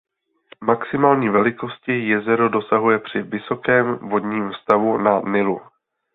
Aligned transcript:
Maximální 0.63 1.29
velikosti 1.29 2.07
jezero 2.07 2.49
dosahuje 2.49 2.99
při 2.99 3.21
vysokém 3.21 3.95
vodním 3.95 4.53
stavu 4.63 4.97
na 4.97 5.21
"Nilu". 5.21 5.61